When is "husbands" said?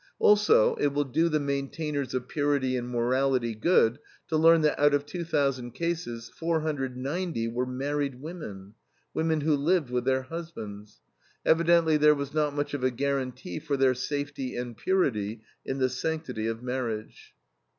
10.23-11.01